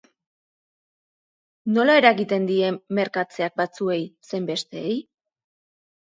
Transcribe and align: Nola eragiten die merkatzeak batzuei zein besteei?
Nola 1.75 1.97
eragiten 1.99 2.47
die 2.51 2.69
merkatzeak 2.99 3.55
batzuei 3.61 3.99
zein 4.31 4.49
besteei? 4.49 4.95